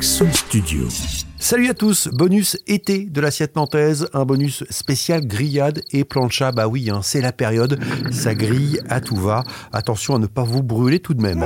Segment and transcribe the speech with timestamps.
[0.00, 0.88] Studio.
[1.38, 6.52] Salut à tous, bonus été de l'assiette nantaise, un bonus spécial grillade et plancha.
[6.52, 7.78] Bah oui, hein, c'est la période,
[8.10, 9.44] ça grille à tout va.
[9.72, 11.44] Attention à ne pas vous brûler tout de même.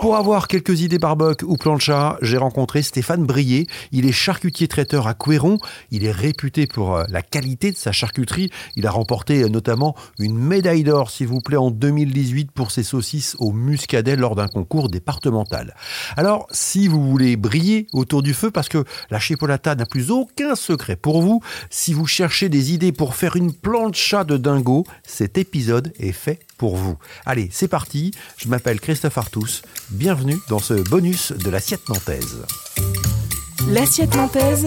[0.00, 3.66] Pour avoir quelques idées barbecue ou plancha, j'ai rencontré Stéphane Brier.
[3.90, 5.58] Il est charcutier traiteur à Couéron.
[5.90, 8.50] Il est réputé pour euh, la qualité de sa charcuterie.
[8.76, 12.82] Il a remporté euh, notamment une médaille d'or, s'il vous plaît, en 2018 pour ses
[12.82, 15.74] saucisses au muscadet lors d'un concours départemental.
[16.16, 20.54] Alors, si vous voulez briller autour du feu, parce que la chipolata n'a plus aucun
[20.54, 25.38] secret pour vous, si vous cherchez des idées pour faire une plancha de dingo, cet
[25.38, 26.96] épisode est fait pour vous.
[27.26, 28.12] Allez, c'est parti.
[28.36, 29.62] Je m'appelle Christophe Artus.
[29.90, 32.42] Bienvenue dans ce bonus de l'assiette nantaise.
[33.68, 34.66] L'assiette nantaise,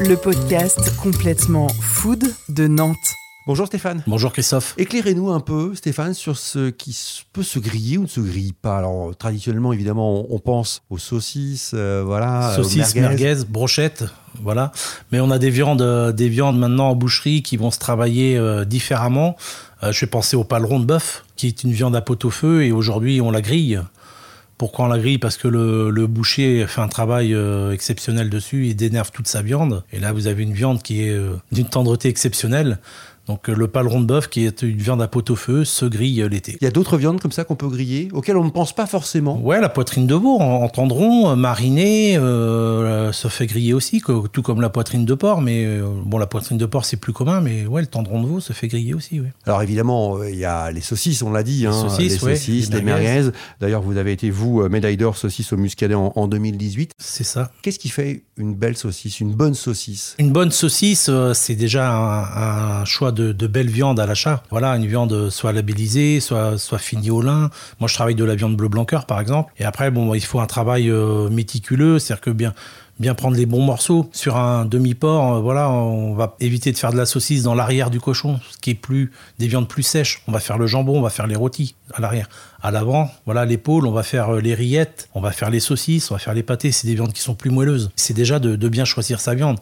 [0.00, 2.96] le podcast complètement food de Nantes.
[3.46, 4.04] Bonjour Stéphane.
[4.06, 4.74] Bonjour Christophe.
[4.76, 8.76] Éclairez-nous un peu, Stéphane, sur ce qui peut se griller ou ne se grille pas.
[8.76, 12.54] Alors, traditionnellement, évidemment, on, pense aux saucisses, euh, voilà.
[12.54, 13.36] Saucisses, merguez.
[13.48, 14.04] brochettes,
[14.42, 14.72] voilà.
[15.12, 18.36] Mais on a des viandes, euh, des viandes maintenant en boucherie qui vont se travailler
[18.36, 19.36] euh, différemment.
[19.82, 22.64] je vais penser au paleron de bœuf, qui est une viande à pot au feu,
[22.64, 23.80] et aujourd'hui, on la grille.
[24.58, 25.18] Pourquoi on la grille?
[25.18, 27.34] Parce que le, boucher fait un travail
[27.72, 29.82] exceptionnel dessus, il dénerve toute sa viande.
[29.90, 31.18] Et là, vous avez une viande qui est
[31.50, 32.78] d'une tendreté exceptionnelle.
[33.30, 35.84] Donc euh, le paleron de bœuf, qui est une viande à pot au feu, se
[35.84, 36.56] grille euh, l'été.
[36.60, 38.86] Il y a d'autres viandes comme ça qu'on peut griller, auxquelles on ne pense pas
[38.86, 39.40] forcément.
[39.40, 42.16] Ouais, la poitrine de veau en, tendron, euh, marinée,
[43.12, 45.42] se fait griller aussi, tout comme la poitrine de porc.
[45.42, 45.64] Mais
[46.04, 48.52] bon, la poitrine de porc c'est plus commun, mais ouais, le tendron de veau se
[48.52, 49.20] fait griller aussi.
[49.46, 53.30] Alors évidemment, il y a les saucisses, on l'a dit, hein, les saucisses, les, merguez.
[53.60, 56.94] D'ailleurs, vous avez été vous médaille d'or saucisse au muscadet en, 2018.
[56.98, 57.52] C'est ça.
[57.62, 61.92] Qu'est-ce qui fait une belle saucisse, une bonne saucisse Une bonne saucisse, c'est déjà
[62.80, 64.42] un choix de de, belles viandes à l'achat.
[64.50, 67.50] Voilà, une viande soit labellisée, soit, soit finie au lin.
[67.78, 69.52] Moi, je travaille de la viande bleu blanc par exemple.
[69.58, 72.54] Et après, bon, il faut un travail euh, méticuleux, c'est-à-dire que bien,
[73.00, 74.08] bien prendre les bons morceaux.
[74.12, 77.90] Sur un demi-porc, euh, voilà, on va éviter de faire de la saucisse dans l'arrière
[77.90, 80.22] du cochon, ce qui est plus des viandes plus sèches.
[80.28, 82.28] On va faire le jambon, on va faire les rôtis à l'arrière.
[82.62, 86.10] À l'avant, voilà l'épaule, on va faire euh, les rillettes, on va faire les saucisses,
[86.10, 86.72] on va faire les pâtés.
[86.72, 87.90] C'est des viandes qui sont plus moelleuses.
[87.96, 89.58] C'est déjà de, bien choisir sa viande.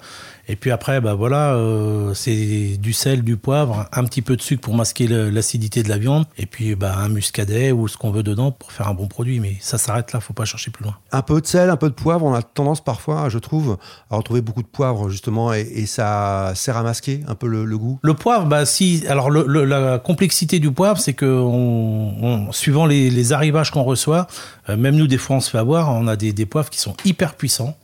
[0.48, 4.42] Et puis après, bah voilà, euh, c'est du sel, du poivre, un petit peu de
[4.42, 8.10] sucre pour masquer l'acidité de la viande, et puis bah, un muscadet ou ce qu'on
[8.10, 9.40] veut dedans pour faire un bon produit.
[9.40, 10.96] Mais ça s'arrête là, faut pas chercher plus loin.
[11.12, 13.78] Un peu de sel, un peu de poivre, on a tendance parfois, je trouve,
[14.10, 17.98] à retrouver beaucoup de poivre justement, et, ça sert à masquer un peu le, goût.
[18.02, 19.04] Le poivre, bah si.
[19.08, 24.26] Alors la complexité du poivre, c'est que on, suivant les, arrivages qu'on reçoit,
[24.68, 26.80] euh, même nous des fois on se fait avoir, on a des, des poivres qui
[26.80, 27.76] sont hyper puissants.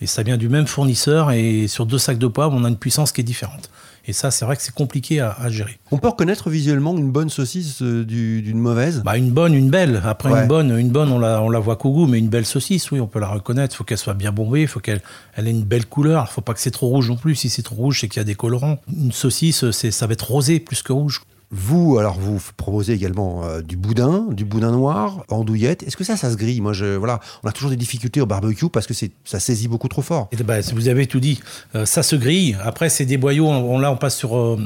[0.00, 2.76] Et ça vient du même fournisseur et sur deux sacs de poivre, on a une
[2.76, 3.70] puissance qui est différente.
[4.08, 5.78] Et ça, c'est vrai que c'est compliqué à, gérer.
[5.90, 9.02] On peut reconnaître visuellement une bonne saucisse euh, d'une mauvaise?
[9.04, 10.00] Bah, Une bonne, une belle.
[10.04, 12.46] Après, une bonne, une bonne on, la, on la voit qu'au goût, mais une belle
[12.46, 13.74] saucisse, oui, on peut la reconnaître.
[13.74, 15.02] Il faut qu'elle soit bien bombée, il faut qu'elle
[15.34, 16.22] elle ait une belle couleur.
[16.22, 17.34] Il ne faut pas que c'est trop rouge non plus.
[17.34, 18.78] Si c'est trop rouge, c'est qu'il y a des colorants.
[18.94, 21.22] Une saucisse, ça va être rosé plus que rouge.
[21.52, 25.84] Vous, alors vous proposez également euh, du boudin, du boudin noir, andouillette.
[25.84, 26.60] Est-ce que ça, ça se grille?
[26.60, 29.86] Moi, je, voilà, on a toujours des difficultés au barbecue parce que ça saisit beaucoup
[29.86, 30.28] trop fort.
[30.32, 31.40] Et ben, vous avez tout dit.
[31.76, 32.56] Euh, ça se grille.
[32.64, 33.46] Après, c'est des boyaux.
[33.46, 34.58] On, là, on passe sur, euh,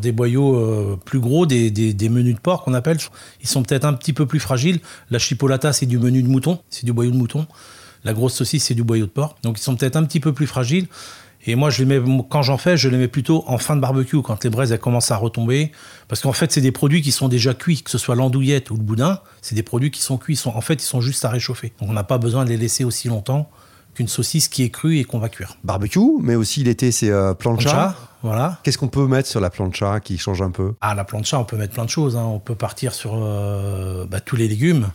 [0.00, 2.96] des boyaux plus gros, des, des, menus de porc qu'on appelle.
[3.42, 4.80] Ils sont peut-être un petit peu plus fragiles.
[5.10, 7.46] La chipolata, c'est du menu de mouton, c'est du boyau de mouton.
[8.04, 9.36] La grosse saucisse, c'est du boyau de porc.
[9.42, 10.86] Donc, ils sont peut-être un petit peu plus fragiles.
[11.44, 13.80] Et moi, je les mets, quand j'en fais, je les mets plutôt en fin de
[13.80, 15.72] barbecue, quand les braises elles commencent à retomber.
[16.08, 18.76] Parce qu'en fait, c'est des produits qui sont déjà cuits, que ce soit l'andouillette ou
[18.76, 19.20] le boudin.
[19.40, 20.36] C'est des produits qui sont cuits.
[20.36, 21.72] Sont, en fait, ils sont juste à réchauffer.
[21.80, 23.50] Donc, on n'a pas besoin de les laisser aussi longtemps
[23.94, 25.56] qu'une saucisse qui est crue et qu'on va cuire.
[25.64, 27.70] Barbecue, mais aussi l'été, c'est euh, plancha.
[27.70, 27.96] plancha.
[28.22, 28.58] Voilà.
[28.62, 30.74] Qu'est-ce qu'on peut mettre sur la plancha qui change un peu?
[30.80, 32.16] Ah, la plancha, on peut mettre plein de choses.
[32.16, 32.24] Hein.
[32.24, 34.90] On peut partir sur euh, bah, tous les légumes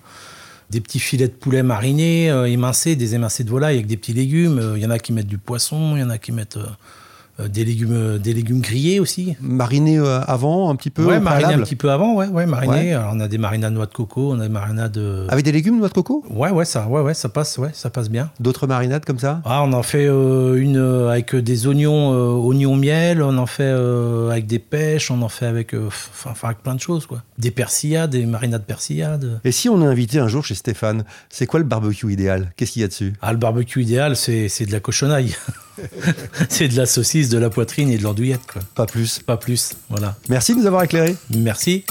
[0.70, 4.14] des petits filets de poulet marinés, euh, émincés, des émincés de volaille avec des petits
[4.14, 4.58] légumes.
[4.58, 6.58] Il euh, y en a qui mettent du poisson, il y en a qui mettent
[6.58, 6.68] euh,
[7.40, 9.36] des légumes, euh, des légumes grillés aussi.
[9.42, 12.98] Marinés euh, avant, un petit peu Ouais, marinés un petit peu avant, ouais, ouais, marinés.
[13.12, 15.00] on a des marinades noix de coco, on a des marinades.
[15.30, 17.90] Avec des légumes noix de coco Ouais, ouais, ça, ouais, ouais, ça passe, ouais, ça
[17.90, 18.32] passe bien.
[18.40, 20.78] D'autres marinades comme ça Ah, on en fait une
[21.10, 22.12] avec des oignons,
[22.44, 23.72] oignons miel, on en fait
[24.32, 27.22] avec des pêches, on en fait avec, enfin, avec plein de choses, quoi.
[27.38, 29.40] Des persillades, des marinades persillades.
[29.44, 32.52] Et si on est invité un jour chez Stéphane, c'est quoi le barbecue idéal?
[32.56, 33.14] Qu'est-ce qu'il y a dessus?
[33.22, 35.36] Ah, le barbecue idéal, c'est de la cochonaille.
[36.50, 38.46] c'est de la saucisse, de la poitrine et de l'andouillette.
[38.52, 38.62] Quoi.
[38.76, 39.20] Pas plus.
[39.20, 40.16] Pas plus, voilà.
[40.30, 41.16] Merci de nous avoir éclairés.
[41.36, 41.86] Merci.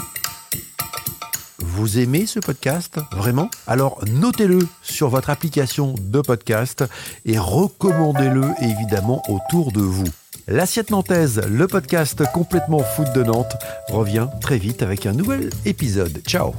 [1.59, 3.51] Vous aimez ce podcast Vraiment?
[3.67, 6.85] Alors notez-le sur votre application de podcast
[7.25, 10.09] et recommandez-le évidemment autour de vous.
[10.49, 13.57] L'assiette nantaise, le podcast complètement foot de Nantes,
[13.89, 16.23] revient très vite avec un nouvel épisode.
[16.27, 16.55] Ciao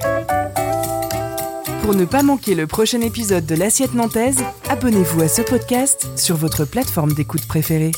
[1.88, 6.36] Pour ne pas manquer le prochain épisode de l'Assiette Nantaise, abonnez-vous à ce podcast sur
[6.36, 7.94] votre plateforme d'écoute préférée.